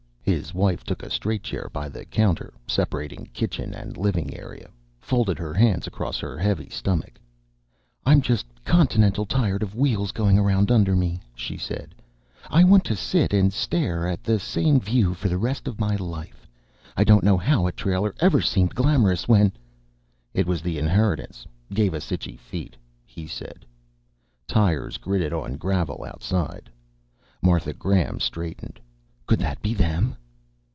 His 0.23 0.53
wife 0.53 0.85
took 0.85 1.03
a 1.03 1.09
straight 1.09 1.43
chair 1.43 1.69
by 1.73 1.89
the 1.89 2.05
counter 2.05 2.53
separating 2.65 3.25
kitchen 3.33 3.73
and 3.73 3.97
living 3.97 4.33
area, 4.33 4.69
folded 4.99 5.37
her 5.37 5.53
hands 5.53 5.87
across 5.87 6.19
her 6.19 6.37
heavy 6.37 6.69
stomach. 6.69 7.19
"I'm 8.05 8.21
just 8.21 8.45
continental 8.63 9.25
tired 9.25 9.61
of 9.61 9.75
wheels 9.75 10.13
going 10.13 10.39
around 10.39 10.71
under 10.71 10.95
me," 10.95 11.19
she 11.35 11.57
said. 11.57 11.93
"I 12.49 12.63
want 12.63 12.85
to 12.85 12.95
sit 12.95 13.33
and 13.33 13.51
stare 13.51 14.07
at 14.07 14.23
the 14.23 14.39
same 14.39 14.79
view 14.79 15.13
for 15.13 15.27
the 15.27 15.37
rest 15.39 15.67
of 15.67 15.81
my 15.81 15.97
life. 15.97 16.47
I 16.95 17.03
don't 17.03 17.25
know 17.25 17.37
how 17.37 17.65
a 17.67 17.71
trailer 17.73 18.15
ever 18.19 18.39
seemed 18.41 18.73
glamorous 18.73 19.27
when" 19.27 19.51
"It 20.33 20.47
was 20.47 20.61
the 20.61 20.77
inheritance 20.79 21.45
gave 21.73 21.93
us 21.93 22.09
itchy 22.09 22.37
feet," 22.37 22.77
he 23.05 23.27
said. 23.27 23.65
Tires 24.47 24.97
gritted 24.97 25.33
on 25.33 25.57
gravel 25.57 26.05
outside. 26.07 26.69
Martha 27.41 27.73
Graham 27.73 28.21
straightened. 28.21 28.79
"Could 29.25 29.39
that 29.39 29.61
be 29.61 29.73
them?" 29.73 30.15